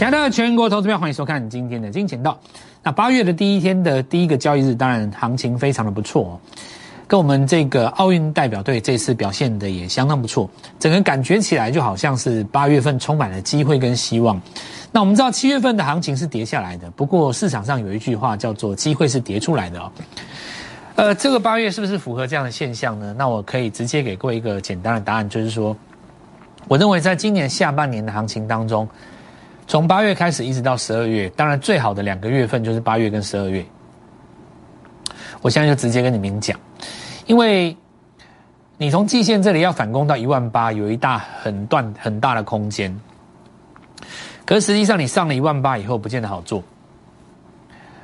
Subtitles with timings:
[0.00, 2.40] 亲爱的全国投资票，欢迎收看今天的金钱道。
[2.82, 6.40] 那八月的第一天的第一个交易日，当然行情非常的不错哦，
[7.06, 10.48] 跟我们这个奥运代表队这次表现的也相当不错，
[10.78, 14.40] 整个感觉起来就好像是八月份充满了机会跟希望。
[14.90, 19.92] 那我们知道七月份的行情是跌下来的，不过市场上有一句话叫做“机会是跌出来的”哦。
[20.94, 23.14] 呃，这个八月是不是符合这样的现象呢？
[23.18, 25.76] 那我可以直接给各位一个简单的答案，就是说，
[26.68, 28.88] 我认为在今年下半年的行情当中。
[29.70, 33.64] 从八月开始一直到十二月，当然最好的两个月份就是八月跟十二月。
[35.42, 36.58] 我现在就直接跟你们讲，
[37.28, 37.76] 因为
[38.78, 42.92] 你从季线这里要反攻到一万八，有一大很段很大的空间。
[44.44, 46.60] 可是实际上你上了一万八以后，不见得好做。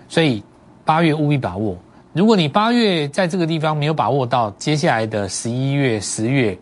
[0.08, 0.40] 所以
[0.84, 1.76] 八月务必把握。
[2.12, 6.56] 如果你八月在这个地方没有把握到，接下来的十一月、十月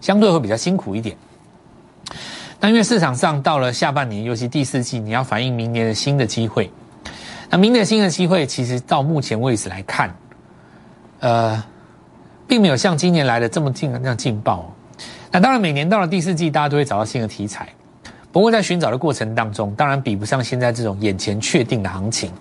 [0.00, 1.14] 相对会比较辛苦一点。
[2.58, 6.70] 那因为市场上到了下半年，尤其第四季，你要反映明年的新的机会。
[7.50, 10.12] 那明年新的机会，其实到目前为止来看，
[11.20, 11.62] 呃，
[12.48, 14.74] 并没有像今年来的这么劲那样劲爆。
[15.30, 17.68] 那当然，每年到了第四季，大家都会找到新的题材。
[18.32, 22.32] 不过在寻找的过程当中，当然比不上现在这种眼前确定的行情。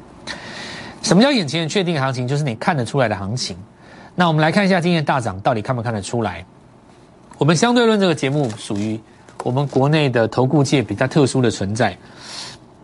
[1.01, 2.25] 什么叫眼前的确定行情？
[2.25, 3.57] 就是你看得出来的行情。
[4.15, 6.45] 那我们来看一下今天大涨到底看不看得出来？
[7.37, 8.97] 我们相对论这个节目属于。
[9.45, 11.95] 我们国内的投顾界比较特殊的存在，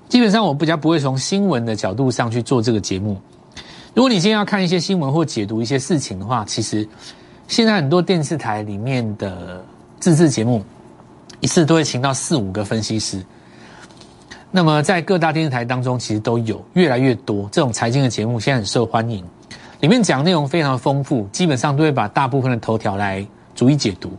[0.08, 3.20] 基本上我比较不会从新闻的角度上去做这个节目。
[3.96, 6.88] 如果你今天要看一些新闻或解读一些事情的话，其实
[7.48, 9.66] 现在很多电视台里面的
[10.00, 10.64] 自制节目，
[11.40, 13.20] 一次都会请到四五个分析师。
[14.52, 19.26] 那么在各大电视台当中，其实都有越来越多这种财经的节目，现在很受欢迎，
[19.80, 24.12] 里面讲内容非常丰富，基本上都会把大部分的头条来逐一解读，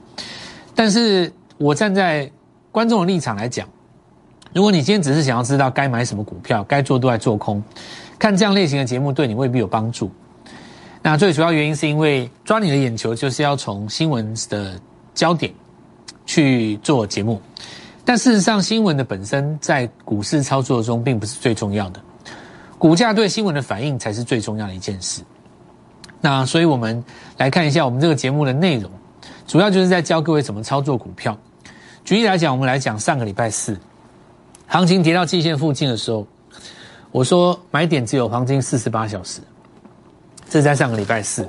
[0.74, 1.32] 但是。
[1.62, 2.28] 我站在
[2.72, 3.68] 观众的立场来讲，
[4.52, 7.62] 如果你今天只是想要知道该买什么股票，该做多还做空，
[8.18, 10.10] 看这样类型的节目对你未必有帮助。
[11.02, 14.80] 那最主要原因是因为抓你的眼球，就是要从新闻的
[15.14, 15.52] 焦点
[16.26, 17.40] 去做节目。
[18.04, 22.00] 但事实上，新闻的本身在股市操作中并不是最重要的，
[22.76, 25.22] 股价对新闻的反应才是最重要的一件事。
[26.20, 27.04] 那所以我们
[27.36, 28.90] 来看一下我们这个节目的内容，
[29.46, 31.38] 主要就是在教各位怎么操作股票。
[32.04, 33.78] 举例来讲，我们来讲上个礼拜四，
[34.66, 36.26] 行情跌到季线附近的时候，
[37.12, 39.40] 我说买点只有黄金四十八小时，
[40.48, 41.48] 这是在上个礼拜四。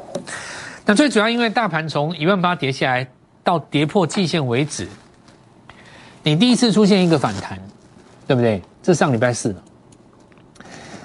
[0.85, 3.07] 那最主要因为大盘从一万八跌下来
[3.43, 4.87] 到跌破季线为止，
[6.21, 7.59] 你第一次出现一个反弹，
[8.27, 8.61] 对不对？
[8.83, 9.55] 这上礼拜四。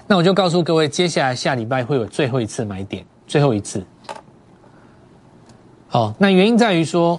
[0.06, 3.82] 那我就告诉各位，接下来下礼拜会有最后一次买点，最后一次。
[5.88, 7.18] 好，那原因在于说。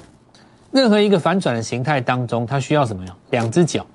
[0.72, 3.16] 任何一个反转的形态当中，它需要什么呀？
[3.32, 3.86] 两只脚。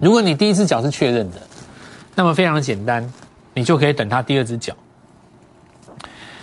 [0.00, 1.36] 如果你第一只脚是确认的，
[2.14, 3.12] 那么非常的简单，
[3.54, 4.74] 你就可以等它第二只脚。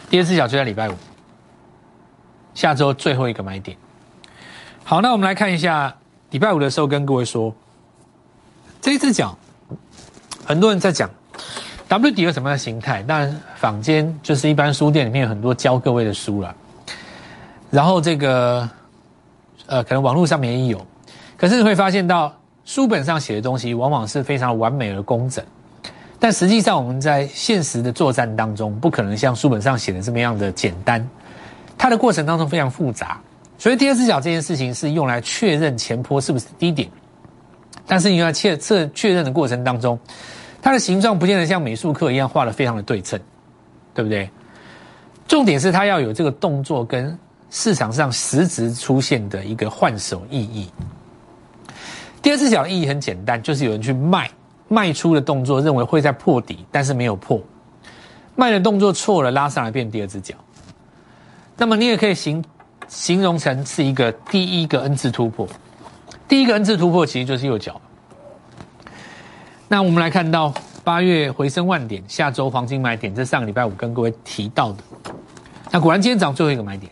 [0.09, 0.93] 第二只脚就在礼拜五，
[2.53, 3.77] 下周最后一个买点。
[4.83, 5.93] 好，那我们来看一下
[6.29, 7.53] 礼拜五的时候跟各位说，
[8.79, 9.37] 这只脚，
[10.45, 11.09] 很多人在讲
[11.89, 13.03] W 底有什么样的形态？
[13.03, 16.55] 当然，坊间就是一般书店里面有很多教各位的书了。
[17.69, 18.69] 然后这个，
[19.65, 20.85] 呃，可能网络上面也有，
[21.35, 22.33] 可是你会发现到
[22.63, 25.43] 书本上写的东西往往是非常完美而工整，
[26.17, 31.05] 但实际上我们在现实的作战当中，不可能像书本上写的这么样的简单，
[31.77, 33.19] 它的过程当中非常复杂。
[33.57, 36.89] 所以第二视角这件事情是用来确认前坡是不是低点，
[37.85, 39.99] 但是你要确测确认的过程当中，
[40.61, 43.19] 它的形状不见得像美术课一样画的非常的对称，
[43.93, 44.29] 对不对？
[45.27, 47.17] 重点是它要有这个动作跟。
[47.49, 50.69] 市场上实质出现的一个换手意义。
[52.21, 54.29] 第二只脚的意义很简单，就是有人去卖，
[54.67, 57.41] 卖出的动作认为会在破底，但是没有破，
[58.35, 60.35] 卖的动作错了，拉上来变第二只脚。
[61.55, 62.43] 那么你也可以形
[62.87, 65.47] 形容成是一个第一个 N 字突破，
[66.27, 67.79] 第一个 N 字突破其实就是右脚。
[69.69, 70.53] 那我们来看到
[70.83, 74.79] 八月回升万点，下周黄金买点，这上个礼拜五跟各位提到的，
[75.71, 76.91] 那果然今天涨最后一个买点。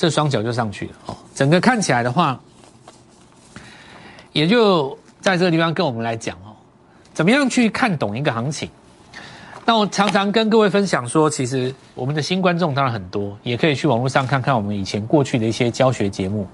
[0.00, 2.40] 这双脚就上去了哦，整个看起来的话，
[4.32, 6.56] 也就在这个地方跟我们来讲哦，
[7.12, 8.70] 怎么样去看懂一个行情？
[9.66, 16.48] 那我常常跟各位分享说，其实我们的新观众当然很多，也可以去网络上看看我们以前过去的一些教学节目。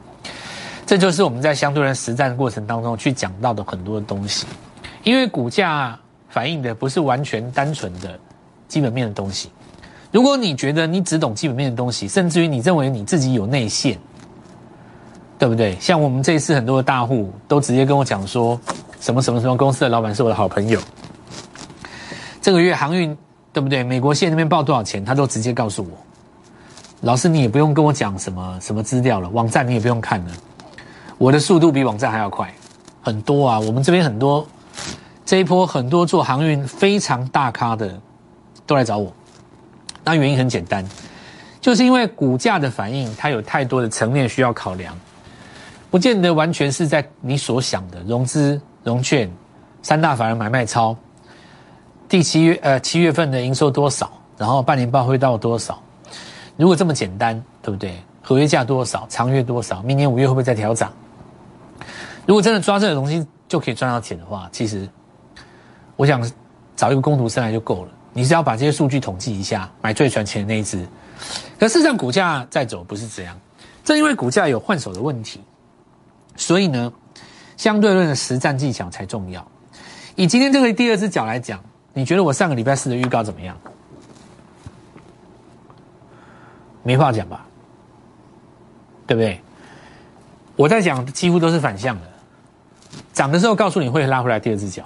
[0.84, 4.44] 这就是我们在相对论实战的过程当中去讲到的很多的东西，
[5.04, 5.96] 因为股价
[6.28, 8.18] 反映的不是完全单纯的
[8.66, 9.50] 基本面的东西。
[10.16, 13.98] 如果你觉得你只懂基本面的东西，甚至于你认为你自己有内线，
[15.38, 15.76] 对不对？
[15.78, 18.58] 像我们这一次很多的大户都直接跟我讲说，
[18.98, 20.80] 什么什么什么公司的老板是我的好朋友。
[22.40, 23.14] 这个月航运
[23.52, 23.84] 对不对？
[23.84, 25.90] 美国线那边报多少钱，他都直接告诉我。
[27.02, 30.32] 老师，你也不用跟我讲什么什么资料了，网站你也不用看了，
[31.18, 32.50] 我的速度比网站还要快
[33.02, 33.60] 很多啊。
[33.60, 34.46] 我们这边很多
[35.26, 38.00] 这一波很多做航运非常大咖的
[38.64, 39.12] 都来找我，
[40.06, 40.86] 那原因很简单，
[41.60, 44.96] 就是因为股价的反应，它有太多的层面需要考量，
[45.90, 49.28] 不见得完全是在你所想的融资融券
[49.82, 50.96] 三大法人买卖超。
[52.08, 54.08] 第七月呃七月份的营收多少？
[54.38, 55.82] 然后半年报会到多少？
[56.56, 58.00] 如果这么简单，对不对？
[58.22, 59.04] 合约价多少？
[59.08, 59.82] 长约多少？
[59.82, 60.92] 明年五月会不会再调涨？
[62.26, 64.88] 如果真的抓这个东西就可以赚到钱的话，其实
[65.96, 66.22] 我想
[66.76, 67.90] 找一个工读生来就够了。
[68.16, 70.88] 你是要把这些数据统计一下，买最赚钱的那一只。
[71.60, 73.38] 可事实上，股价在走不是这样，
[73.84, 75.38] 正因为股价有换手的问题，
[76.34, 76.90] 所以呢，
[77.58, 79.46] 相对论的实战技巧才重要。
[80.14, 81.62] 以今天这个第二只脚来讲。
[81.92, 83.56] 你觉得我上个礼拜四的预告怎么样？
[86.82, 87.46] 没话讲吧？
[89.06, 89.40] 对不对？
[90.56, 92.06] 我在讲几乎都是反向的，
[93.12, 94.84] 涨的时候告诉你会拉回来第二只脚，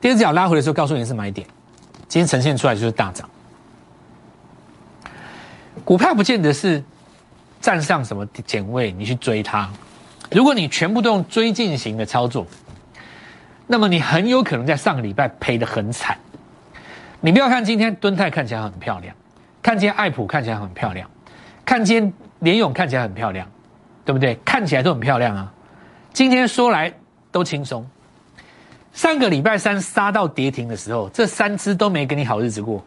[0.00, 1.46] 第二只脚拉回来的时候告诉你是买点，
[2.10, 3.30] 今天呈现出来就是大涨。
[5.84, 6.82] 股票不见得是
[7.60, 9.70] 站上什么点位你去追它，
[10.32, 12.44] 如果你全部都用追进型的操作。
[13.68, 16.18] 那么你很有可能在上个礼拜赔得很惨。
[17.20, 19.14] 你不要看今天敦泰看起来很漂亮，
[19.62, 21.08] 看今天爱普看起来很漂亮，
[21.64, 23.46] 看今天联勇看起来很漂亮，
[24.04, 24.34] 对不对？
[24.44, 25.52] 看起来都很漂亮啊。
[26.12, 26.92] 今天说来
[27.30, 27.88] 都轻松。
[28.92, 32.84] 上个礼拜三杀到跌停的时候，这三只都没给你好日子过。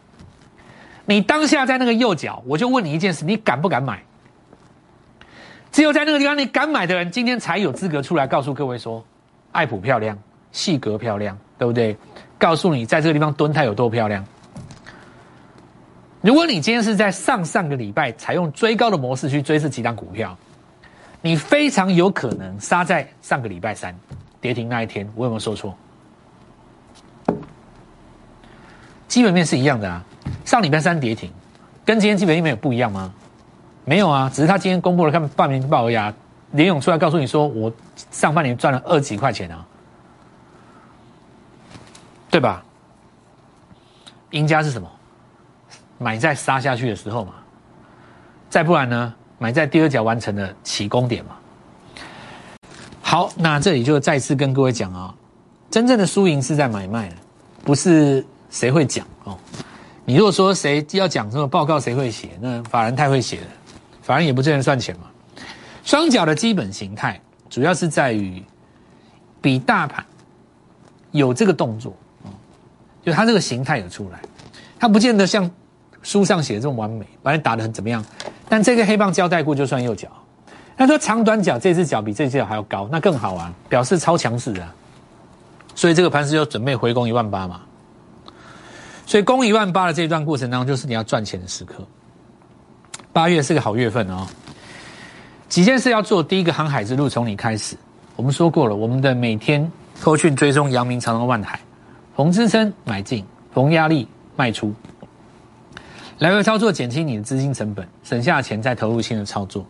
[1.06, 4.02] 你当下在那个右脚，我就问你一件事：你敢不敢买？
[5.72, 9.04] 只有在那个地方你敢买的人，今天才有资格出来告诉各位说，
[9.52, 10.18] 爱普漂亮。
[10.52, 11.96] 细格漂亮，对不对？
[12.38, 14.24] 告诉你，在这个地方蹲泰有多漂亮。
[16.20, 20.38] 如果你今天是在上上个礼拜采用追高的模式去追这几档股票，
[21.20, 23.92] 你非常有可能杀在上个礼拜三
[24.40, 25.10] 跌停那一天。
[25.16, 25.76] 我有没有说错？
[29.14, 30.04] 基本面是一样的啊，
[30.44, 31.30] 上礼拜三跌停，
[31.84, 33.14] 跟今天基本面有不一样吗？
[33.84, 36.12] 没有啊，只是他今天公布了看半年报而已啊。
[36.50, 37.72] 连勇出来告诉你说，我
[38.10, 39.64] 上半年赚了二几块钱啊。
[42.28, 42.60] 对吧？
[44.30, 44.90] 赢家是什么？
[45.98, 47.34] 买在杀下去的时候嘛。
[48.50, 49.14] 再不然呢？
[49.38, 51.36] 买在第二脚完成的起攻点嘛。
[53.00, 55.14] 好，那这里就再次跟各位讲啊，
[55.70, 57.12] 真正的输赢是在买卖，
[57.62, 59.36] 不是谁会讲哦。
[60.04, 62.30] 你如果说谁要讲什么报告，谁会写？
[62.40, 63.46] 那法人太会写了，
[64.00, 65.06] 法人也不见得赚钱嘛。
[65.82, 67.20] 双脚的基本形态
[67.50, 68.40] 主要是在于
[69.42, 70.06] 比大盘
[71.10, 71.92] 有这个动作。
[73.04, 74.18] 就它这个形态有出来，
[74.78, 75.50] 它不见得像
[76.02, 78.02] 书上写的这么完美，把你打的很怎么样。
[78.48, 80.08] 但这个黑棒胶带过就算右脚，
[80.76, 84.72] 那说长短脚这只脚比这只脚还要高，那更好啊，表示超强势啊。
[85.74, 87.60] 所以这个盘是就准备回攻一万八嘛。
[89.06, 91.86] 所以攻一万八的这一段过程当中，就是你要赚钱的时刻。
[93.12, 94.26] 八月是个好月份哦，
[95.48, 96.22] 几件事要做。
[96.22, 97.76] 第一个航海之路从你开始，
[98.16, 99.70] 我们说过了，我们的每天
[100.00, 101.60] 扣讯追踪阳明长隆万海。
[102.16, 104.72] 逢支撑买进，逢压力卖出，
[106.18, 109.66] 来回操作减轻你的资金成本，省下钱再投入新的操作。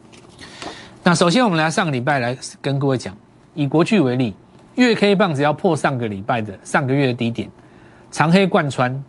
[1.03, 3.17] 那首先我们来上个礼拜来跟各位讲，
[3.55, 4.35] 以国巨为例，
[4.75, 7.51] 月 K 棒只要破上个礼拜的上个月的低点，
[8.11, 9.05] 长黑贯穿，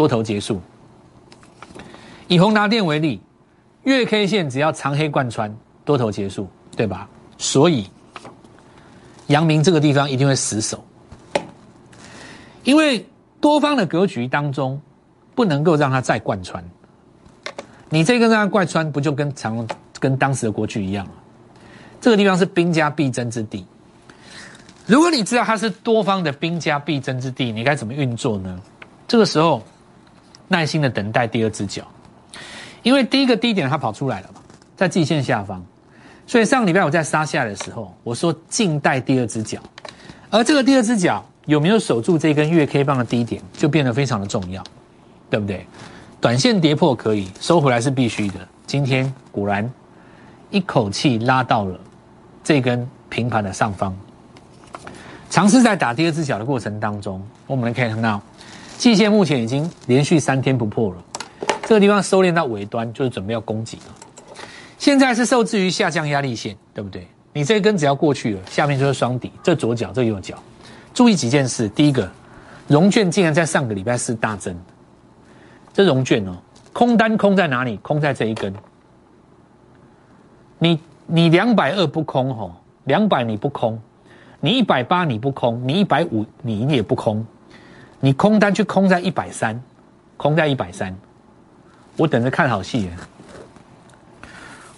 [0.00, 0.58] 多头结束。
[2.26, 3.20] 以宏达电为例，
[3.82, 5.54] 月 K 线只要长黑贯穿，
[5.84, 7.06] 多头结束，对吧？
[7.36, 7.86] 所以
[9.26, 10.82] 阳明这个地方一定会死守。
[12.64, 13.06] 因为
[13.42, 14.80] 多方的格局当中，
[15.34, 16.64] 不能够让它再贯穿。
[17.90, 21.12] 你这个让它贯穿，不就跟长跟当时的国巨一样吗？
[22.00, 23.66] 这个地方是兵家必争之地。
[24.86, 28.58] 如果你知道它是多方的兵家必争之地，你该怎么运作呢？
[29.06, 29.60] 这个时候，
[30.50, 31.82] 耐心的等待第二只脚，
[32.82, 34.40] 因为第一个低点它跑出来了嘛，
[34.76, 35.62] 在季线下方，
[36.26, 39.58] 所以上个礼拜我在杀下的时候，我说静待第二只脚，
[40.28, 41.24] 而这个第二只脚。
[41.46, 44.62] 有没有守住这根月 K 棒的低点，就变得非常的重要，
[45.28, 45.66] 对不对？
[46.20, 48.34] 短线跌破可以收回来是必须的。
[48.66, 49.68] 今天果然
[50.50, 51.80] 一口气拉到了
[52.44, 53.96] 这根平盘的上方。
[55.28, 58.20] 尝试在打第二只脚的过程当中，我们可以看到
[58.80, 61.04] 季线目前已经连续三天不破了，
[61.64, 63.94] 这个地方收敛到尾端就是准备要攻击了。
[64.78, 67.06] 现在是受制于下降压力线，对不对？
[67.34, 70.34] 你这根只要过去了，下面就是双底，这左脚这右脚。
[70.94, 71.68] 注意几件事。
[71.68, 72.10] 第一个，
[72.68, 74.58] 融券竟然在上个礼拜四大增，
[75.74, 76.38] 这融券哦，
[76.72, 77.76] 空单空在哪里？
[77.82, 78.50] 空在这一根。
[80.58, 83.78] 你你两百二不空吼，两百你不空，
[84.40, 87.26] 你一百八你不空，你一百五你也不空，
[88.00, 89.62] 你空单去空在一百三，
[90.16, 90.96] 空在一百三，
[91.96, 92.90] 我等着看好戏。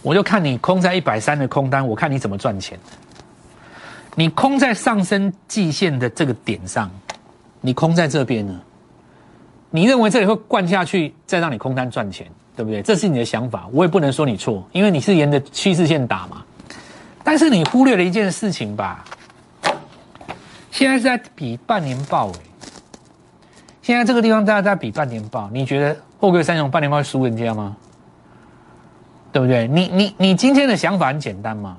[0.02, 2.78] 我就看你空在一百三的空单，我看你怎么赚钱。
[4.16, 6.90] 你空在上升季线的这个点上，
[7.60, 8.60] 你空在这边呢？
[9.70, 12.26] 你认为这里会灌下去，再让你空单赚钱，
[12.56, 12.82] 对不对？
[12.82, 16.42] 这是你的想法，我也不能说你错，因为你是沿着趋势线打嘛。
[17.22, 19.04] 但是你忽略了一件事情吧？
[20.72, 22.40] 现在是在比半年报诶，
[23.82, 27.76] 现在这个地方大家在比半年报，你觉得货柜三雄半年报输人家吗？
[29.32, 29.66] 对不对？
[29.66, 31.76] 你你你今天的想法很简单嘛？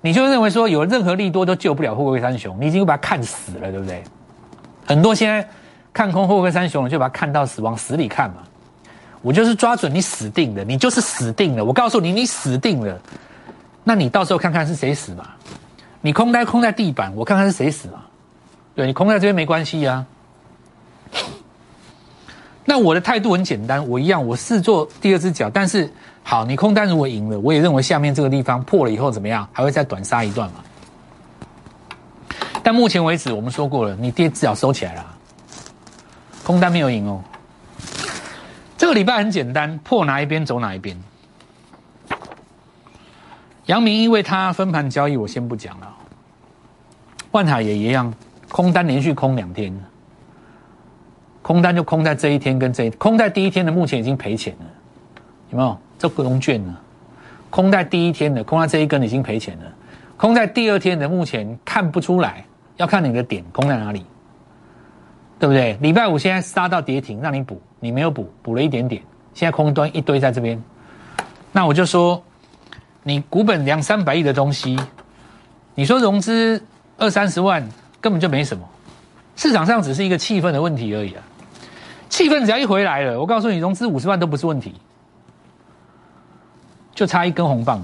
[0.00, 4.02] 你就认为说有任何利多都救不了货柜三雄，你已经把它看死了，对不对？
[4.86, 5.46] 很多现在
[5.92, 8.36] 看空货柜三雄，就把它看到死，往死里看嘛。
[9.22, 11.64] 我就是抓准你死定了，你就是死定了。
[11.64, 12.98] 我告诉你，你死定了。
[13.82, 15.26] 那你到时候看看是谁死嘛？
[16.00, 18.04] 你空单空在地板，我看看是谁死嘛？
[18.74, 20.06] 对你空在这边没关系呀。
[22.70, 25.92] 那我的态度很简单，我一样，我是做第二只脚，但是。
[26.22, 30.62] 好，你空单如果赢了，我也认为下面这个地方破了以后怎么样，还会再短杀一段嘛？
[32.62, 35.04] 但目前为止，我们说过了，你跌至少收起来了，
[36.44, 37.20] 空单没有赢哦。
[38.78, 40.96] 这个礼拜很简单，破哪一边走哪一边。
[43.66, 45.92] 杨明因为他分盘交易，我先不讲了。
[47.32, 48.14] 万海也一样，
[48.48, 49.76] 空单连续空两天，
[51.42, 54.66] 空单就空在这一天跟这一空在第一天的，目前已经赔钱了，
[55.50, 55.76] 有没有？
[55.98, 56.76] 这股龙券呢，
[57.50, 59.64] 空在第一天的，空在这一根已经赔钱了。
[60.16, 62.44] 空在第二天的，目前看不出来，
[62.76, 64.04] 要看你的点空在哪里，
[65.38, 65.78] 对不对？
[65.80, 70.62] 礼拜五现在杀到跌停，让你补，你没有补，补了一点点，现在空端一堆在这边。
[71.52, 72.22] 那我就说，
[73.02, 74.78] 你股本两三百亿的东西，
[75.74, 76.62] 你说融资
[76.98, 77.66] 二三十万
[78.00, 78.62] 根本就没什么，
[79.36, 81.22] 市场上只是一个气氛的问题而已啊。
[82.10, 84.74] 气氛只要一回来了，我告诉你，融资五十万都不是问题。
[86.92, 87.82] 就差一根红棒，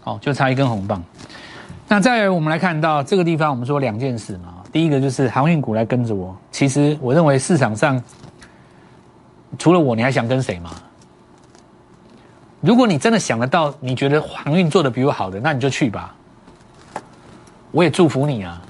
[0.00, 1.00] 好，就差一根红棒。
[1.86, 4.56] 那再我们来看到这个地方，我们说两件事嘛。
[4.72, 6.36] 第一个就是航运股来跟着我。
[6.50, 8.02] 其实我认为市场上
[9.58, 10.70] 除了我，你还想跟谁吗？
[12.60, 16.14] 如果你真的想得到，你觉得航运做的比我好的，那你就去吧。
[17.70, 18.60] 我也祝福你啊。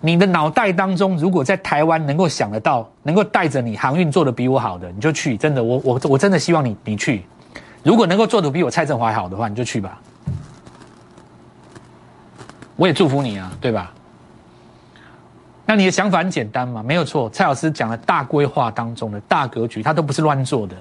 [0.00, 5.36] 你的脑袋当中，如果在台湾能够想得到，能够带着你航运做的比我好的，你就去。
[5.36, 7.22] 真的，我我我真的希望你你去。
[7.82, 10.00] 如果能够做的比我蔡振华好的话，你就去吧。
[12.76, 13.92] 我也祝福你啊，对吧？
[15.66, 17.28] 那你的想法很简单嘛，没有错。
[17.28, 20.74] 蔡老师讲的大规划当中的大格局，他都不是乱做的。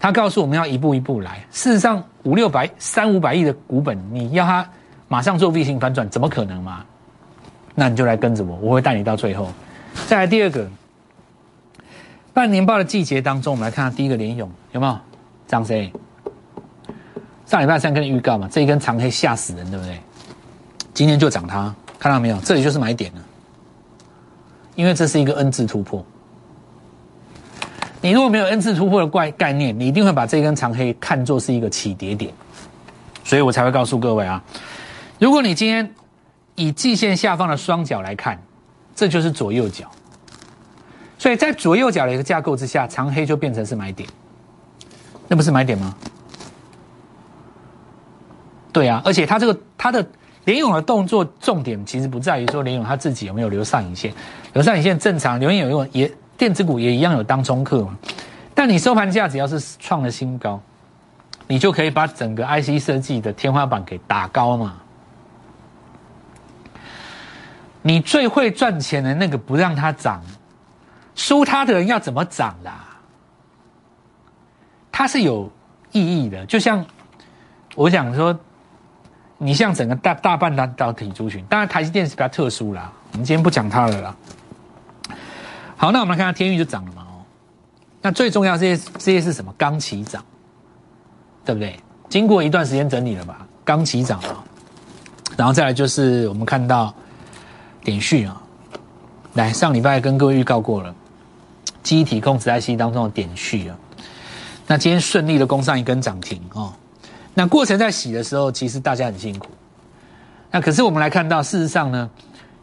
[0.00, 1.44] 他告诉我们要一步一步来。
[1.50, 4.66] 事实上，五六百、三五百亿的股本，你要他
[5.06, 6.84] 马上做 V 型反转，怎么可能嘛？
[7.74, 9.50] 那你就来跟着我，我会带你到最后。
[10.06, 10.68] 再来第二个，
[12.34, 14.98] 半年报的季节当中，我们来看看第一个联勇有没有
[15.46, 15.90] 涨谁？
[17.46, 19.98] 上礼拜三跟预告嘛，这一根长黑吓死人，对不对？
[20.92, 22.38] 今天就涨它，看到没有？
[22.40, 23.20] 这里就是买点了，
[24.74, 26.04] 因为这是一个 N 字突破。
[28.02, 32.32] 你如果没有 N 字突破的概概念，你一定会把这根长黑看作是一个起跌点，
[33.24, 34.42] 所以我才会告诉各位啊，
[35.18, 35.94] 如果你今天。
[36.54, 38.40] 以季线下方的双脚来看，
[38.94, 39.90] 这就是左右脚。
[41.18, 44.08] 所以在左右脚的一个架构之下，长黑就变成是买点，
[45.28, 45.94] 那不是买点吗？
[48.72, 50.04] 对啊，而且它这个它的
[50.44, 54.12] 连勇的动作重点其实不在于说连勇他自己有没有留上影线，
[54.54, 57.96] 留上影线正常，留影有用也电子股也一样有当中客嘛。
[58.54, 60.60] 但你收盘价只要是创了新高，
[61.46, 64.74] 你就可以把整个 IC 设计的天花板给打高嘛。
[67.82, 70.22] 你最会赚钱的那个不让它涨，
[71.16, 72.86] 输他的人要怎么涨啦？
[74.92, 75.50] 它是有
[75.90, 76.84] 意义的，就像
[77.74, 78.38] 我想说，
[79.36, 84.16] 你像整个大大半导导体族群，当然台积电是比较特殊啦，我们今天不讲它了啦。
[85.76, 87.24] 好，那我们来看下天域就涨了嘛哦，
[88.00, 89.52] 那最重要这些这些是什么？
[89.58, 90.24] 刚起涨，
[91.44, 91.80] 对不对？
[92.08, 94.44] 经过一段时间整理了吧，刚起涨啊，
[95.36, 96.94] 然后再来就是我们看到。
[97.84, 98.40] 点序啊，
[99.34, 100.94] 来上礼拜跟各位预告过了，
[101.82, 103.76] 机体控制 IC 当中的点序啊，
[104.66, 106.72] 那今天顺利的攻上一根涨停哦，
[107.34, 109.48] 那过程在洗的时候，其实大家很辛苦，
[110.50, 112.08] 那可是我们来看到，事实上呢，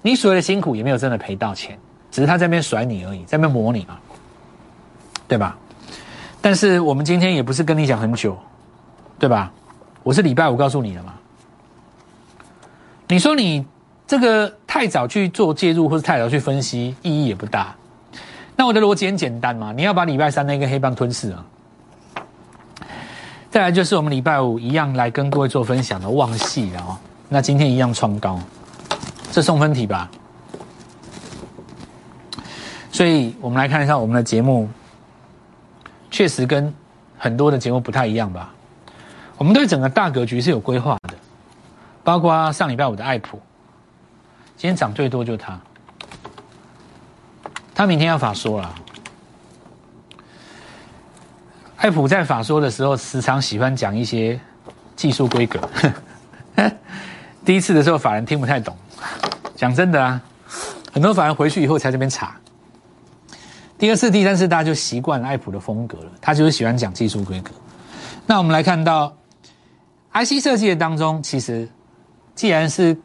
[0.02, 1.78] 你所谓的辛苦也没有真的赔到钱，
[2.12, 3.98] 只是他在那边甩你而已，在那边磨你嘛，
[5.28, 5.58] 对吧？
[6.42, 8.38] 但是我们今天也不是跟你讲很久，
[9.20, 9.52] 对吧？
[10.04, 11.14] 我是礼拜五告诉你的嘛。
[13.10, 13.66] 你说你
[14.10, 17.76] 这个太早去做介入，或者太早去分析，意义也不大。
[18.56, 21.46] 那我的逻辑很简单嘛，你要把礼拜三那个黑棒吞噬啊。
[23.52, 26.98] 再来就是我们礼拜五一样来跟各位做分享的旺系了哦。
[27.30, 28.40] 那今天一样创高，
[29.32, 30.10] 这送分题吧。
[32.92, 34.68] 所以我们来看一下我们的节目。
[36.10, 36.74] 确实跟
[37.16, 38.52] 很多的节目不太一样吧？
[39.38, 41.14] 我们对整个大格局是有规划的，
[42.04, 43.40] 包括上礼拜五的爱普，
[44.60, 45.58] 今天涨最多就是它，
[47.74, 48.76] 它明天要法说了。
[51.78, 54.38] 爱普在法说的时候，时常喜欢讲一些
[54.98, 55.62] 技术规格。
[57.46, 58.76] 第一次的时候，法人听不太懂。
[59.56, 60.22] 讲真的啊，
[60.92, 62.36] 很多法人回去以后才这边查。
[63.78, 66.12] 第二次、第三次，大家就习惯了爱普的风格了。
[66.20, 67.52] 他就是喜欢讲技术规格。
[68.26, 69.16] 那我们来看到
[70.12, 71.66] ，IC 设计的当中，其实
[72.36, 73.00] 既然是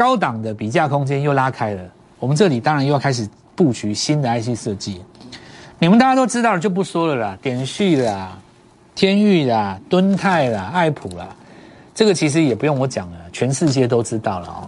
[0.00, 1.82] 高档的比价空间又拉开了，
[2.18, 5.02] 我们这里当然又要开始布局新的 IC 设计。
[5.78, 7.38] 你们大家都知道了，就不说了啦。
[7.42, 8.38] 点序啦、
[8.94, 11.28] 天域啦、敦泰啦、爱普啦，
[11.94, 14.64] 这个其实也不用我讲了，全世界都知道了哦。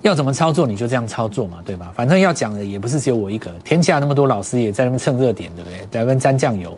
[0.00, 1.92] 要怎么操作你就这样操作嘛，对吧？
[1.94, 5.78] 反正要讲的也不是只有我一个，天下那么多老师也在那边蹭热点，对不对？
[5.92, 6.76] 在那边沾酱油。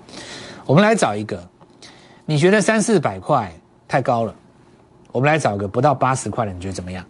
[0.67, 1.43] 我们来找一个，
[2.27, 3.51] 你觉得三四百块
[3.89, 4.35] 太高了？
[5.11, 7.03] 我们来找个不到八十块的，你觉得怎么样？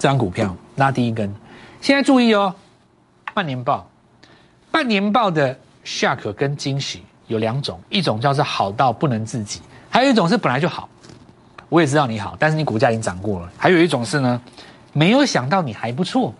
[0.00, 1.30] 这张股票拉第一根，
[1.82, 2.54] 现在注意哦，
[3.34, 3.86] 半年报，
[4.70, 5.54] 半年报的
[5.84, 10.88] shock 跟惊喜有两种，一种叫做好到不能自己，还有一种是本来就好。
[11.68, 13.52] 我也知道你好，但是你股价已经涨过了。
[13.58, 14.40] 还有一种是呢。
[14.92, 16.34] 没有想到你还不错，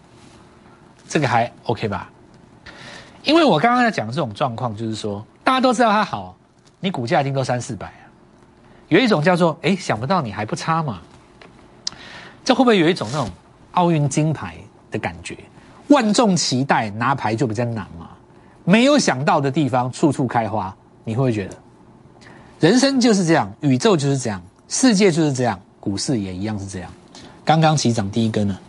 [1.07, 2.11] 这个还 OK 吧？
[3.23, 6.35] 因为我刚刚在讲这种状况，就是说大家都知道它好，
[6.81, 8.03] 你股价已经都三四百啊。
[8.89, 10.99] 有一种叫做哎，想不到你还不差嘛。
[12.43, 13.31] 这会不会有一种那种
[13.73, 14.57] 奥运金牌
[14.91, 15.37] 的感觉？
[15.89, 18.11] 万众期待拿牌就比较难嘛。
[18.65, 21.57] 没有想到的地方处处开花，你会不会觉得
[22.61, 26.91] 人生就是这样，宇宙就是这样，世界就是这样，股市也一样是这样。
[27.45, 28.61] 刚刚起涨第一根了，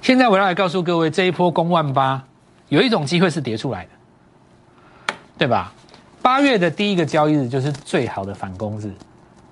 [0.00, 2.24] 现在我要来告诉各位，这一波攻万八，
[2.68, 3.90] 有一种机会是跌出来的，
[5.38, 5.72] 对吧？
[6.22, 8.90] 八月的第一个交易日就是最好的反攻日，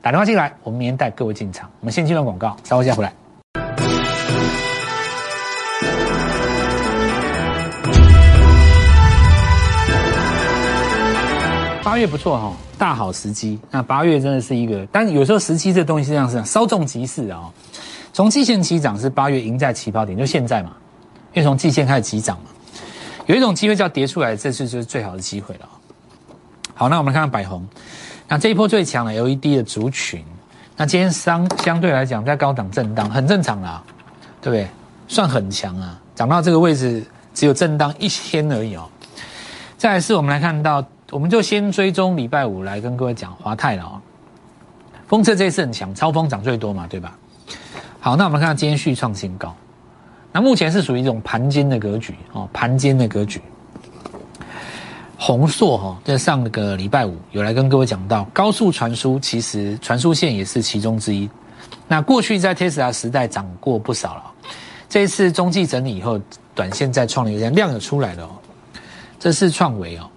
[0.00, 1.70] 打电话进来，我们明天带各位进场。
[1.80, 3.12] 我们先进段广告，稍后再回来。
[11.90, 12.52] 八月不错哈。
[12.78, 17.50] 大好时机，那八月真的是一个，但有时候时机这东西是这样，是稍纵即逝啊。
[18.12, 20.70] 从季线起涨是八月赢在起跑点，就现在嘛，
[21.34, 22.44] 因为从季线开始起涨嘛，
[23.26, 25.68] 有一种机会叫跌出来，这次就是最好的机会了。
[26.74, 27.66] 好，那我们看看百红，
[28.28, 30.24] 那这一波最强的 LED 的族群，
[30.76, 33.82] 那今天相相对来讲在高档震荡，很正常啦，
[34.40, 34.68] 对不对？
[35.08, 38.88] 算很强啊，涨到这个位置只有震荡一天而已哦。
[39.76, 40.86] 再来是我们来看到。
[41.10, 44.00] 我们就先追踪礼拜五来跟各位讲华泰了啊，
[45.08, 47.18] 风车这一次很强，超风涨最多嘛，对吧？
[47.98, 49.54] 好，那我们看今天续创新高，
[50.30, 53.42] 那目前是属于一种盘间的格局哦，盘间的格局。
[55.18, 61.28] 宏硕哈，在上个礼拜五有来跟各位讲到，高速传输其实传输线也是其中之一。
[61.88, 64.22] 那过去在 Tesla 时代涨过不少了，
[64.88, 66.18] 这一次中继整理以后，
[66.54, 68.30] 短线再创了一个量有出来了哦，
[69.18, 70.08] 这是创维哦。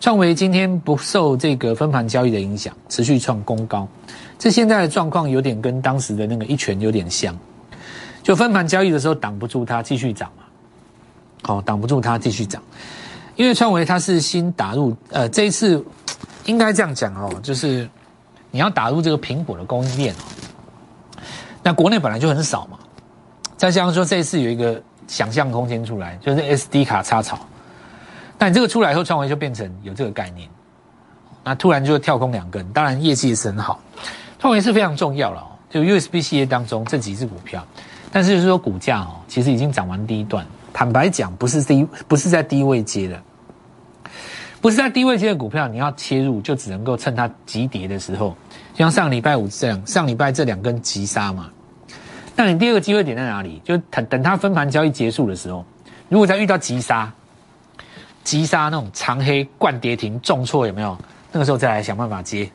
[0.00, 3.86] 创维今天不受这个分盘交易的影响，持续创攻高。
[4.38, 7.36] 这现在的状况有点跟当时的那个一拳有点像，
[8.22, 10.44] 就分盘交易的时候挡不住它继续涨嘛，
[11.42, 12.62] 好挡不住它继续涨。
[13.34, 15.84] 因为创维它是新打入，呃，这一次
[16.44, 17.88] 应该这样讲哦，就是
[18.52, 20.22] 你要打入这个苹果的供应链哦，
[21.60, 22.78] 那国内本来就很少嘛，
[23.56, 27.36] 再加上说这一次有一个想象空间出来，就是 SD 卡插槽。
[28.38, 30.48] 但这个出来以后，创维就变成有这个概念，
[31.42, 33.80] 那突然就跳空两根，当然业绩也是很好。
[34.38, 37.66] 创维是非常重要了，就 USB 系列当中这几只股票，
[38.12, 40.46] 但是就是说股价哦，其实已经涨完第一段。
[40.72, 43.20] 坦白讲，不是低，不是在低位接的，
[44.60, 48.36] 不是在低位接的股票，你要切入就只能够趁它急跌的时候，
[48.72, 51.50] 就像上礼拜五这样，上礼拜这两根急杀嘛。
[52.36, 53.60] 那你第二个机会点在哪里？
[53.64, 55.64] 就等等它分盘交易结束的时候，
[56.08, 57.12] 如果再遇到急杀。
[58.28, 60.94] 急杀那种长黑灌跌停重挫有没有？
[61.32, 62.46] 那个时候再来想办法接。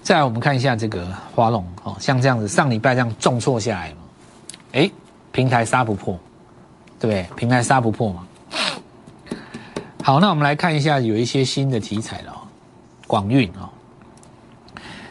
[0.00, 3.96] 再来我们看一下这个华龙哦，像这样子上礼拜这样重挫下来嘛，
[4.74, 4.88] 哎，
[5.32, 6.16] 平台杀不破，
[7.00, 7.26] 对不对？
[7.36, 8.24] 平台杀不破嘛。
[10.04, 12.46] 好，那我们来看一下有一些新的题材了哦，
[13.08, 13.68] 广运哦，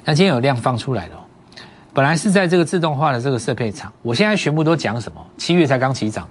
[0.05, 1.19] 那今天有量放出来了。
[1.93, 5.21] 本来是在这个自动化的这个设备厂，我现在全部都讲什么？
[5.37, 6.25] 七月才刚起涨，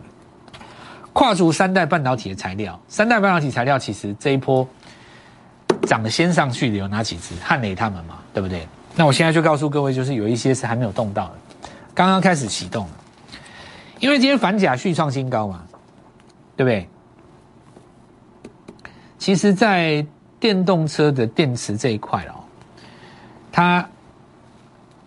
[1.15, 4.69] 跨足三代半导体的材料，三代半导体材料其实这一波
[5.87, 7.35] 涨得先上去的有哪几只？
[7.43, 8.69] 汉磊他们嘛，对不对？
[8.95, 11.35] 那我现在就告诉各位，就是有一些是还没有动到的，
[11.95, 12.87] 刚刚开始启动，
[14.01, 15.63] 因为今天反甲续创新高嘛，
[16.57, 16.87] 对不对？
[19.19, 20.05] 其实，在
[20.39, 22.45] 电动车的电池这一块哦，
[23.51, 23.89] 它。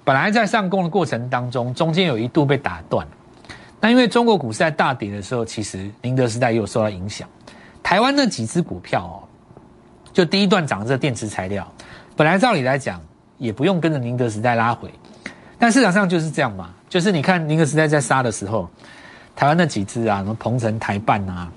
[0.03, 3.05] 本来在上攻的过程当中，中间有一度被打断。
[3.79, 7.27] 那因为中国股市在大跌的时候，其实宁德时代也有受到影响。
[7.83, 9.15] 台湾那几只股票哦，
[10.11, 11.71] 就第一段涨的这电池材料，
[12.15, 12.99] 本来照理来讲
[13.37, 14.91] 也不用跟着宁德时代拉回，
[15.59, 16.73] 但市场上就是这样嘛。
[16.89, 18.67] 就是你看宁德时代在杀的时候，
[19.35, 21.51] 台湾那几只啊，什么鹏程、台办啊，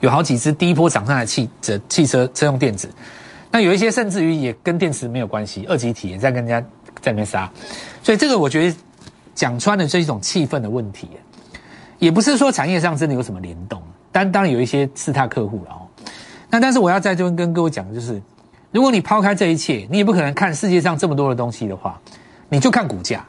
[0.00, 2.88] 有好几只第一波涨上来汽车汽车车用电子，
[3.50, 6.66] 那有一些甚至于也跟电池没有关系，二级体也在跟人家。
[7.02, 7.50] 在那边杀，
[8.02, 8.76] 所以这个我觉得
[9.34, 11.08] 讲穿的是一种气氛的问题，
[11.98, 15.88] 也不是说产业上真的有什么联动，但当然有一些是他客户了哦。
[16.50, 18.22] 那但是我要在这边跟各位讲的就是，
[18.70, 22.00] 如果你抛开这一切，你也不可能看世界上这么多的东西的话，
[22.48, 23.24] 你就看股价，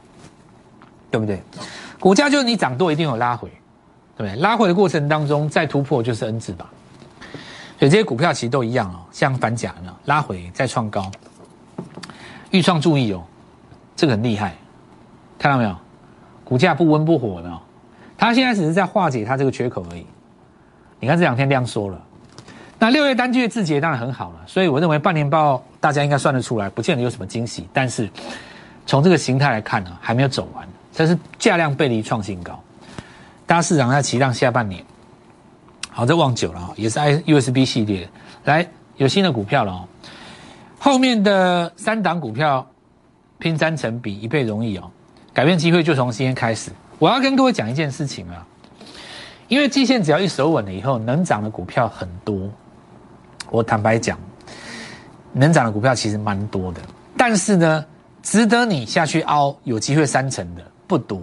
[1.10, 1.42] 对不对？
[1.98, 3.48] 股价就是你涨多一定有拉回，
[4.16, 4.40] 对不对？
[4.40, 6.70] 拉回的过程当中再突破就是 N 字吧。
[7.78, 11.10] 所以这些股票其实都一样哦，像反甲呢拉回再创高，
[12.50, 13.24] 预创注意哦。
[13.96, 14.54] 这个很厉害，
[15.38, 15.76] 看到没有？
[16.46, 17.52] 股价不温不火的，
[18.16, 20.06] 它现在只是在化解它这个缺口而已。
[21.00, 22.00] 你看这两天量缩了，
[22.78, 27.68] 那六月单季的字节当然很好了，所以我认为半年报大家应该算得出来，不见得有什么惊喜。
[27.72, 28.08] 但是
[28.86, 32.62] 从这个形态来看呢，还没有走完，这是价量背离创新高，
[33.44, 34.84] 大家市场在期待下半年。
[35.90, 38.08] 好，这望久了啊，也是 I USB 系列，
[38.44, 38.64] 来
[38.96, 39.88] 有新的股票了哦，
[40.78, 42.64] 后面的三档股票。
[43.38, 44.90] 拼三成比一倍容易哦，
[45.36, 46.70] 改变机会就从今天开始。
[46.98, 48.42] 我要跟各位讲一件事情啊，
[49.48, 52.48] 因为季线只要一守稳了以后，能涨的股票很多。
[53.50, 54.18] 我坦白讲，
[55.34, 56.80] 能涨的股票其实蛮多的，
[57.18, 57.84] 但是呢，
[58.22, 61.20] 值得你下去凹有机会三成的不多。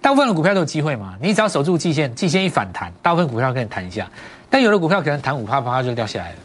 [0.00, 4.08] 大部分的股票都有机会嘛，你只要守住季线，季线一反弹，大部分股票跟你弹一下，
[4.48, 6.36] 但有的股票可能弹五趴趴就掉下来了。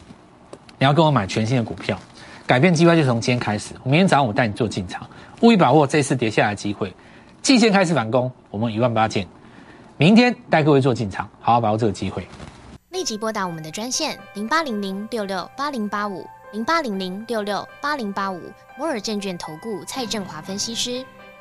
[0.80, 1.96] 你要跟我买全新的股票。
[2.48, 3.74] 改变机会就从今天开始。
[3.84, 5.06] 明天早上我带你做进场，
[5.42, 6.92] 务必把握这次跌下来的机会。
[7.42, 9.28] 季线开始反攻，我们一万八见。
[9.98, 12.26] 明天带各位做进场，好好把握这个机会。
[12.90, 18.42] 立即拨打我们的专线零八零零六六八零八五零八零零六六八零八五
[18.78, 21.06] 摩尔证券投顾蔡振华分析师。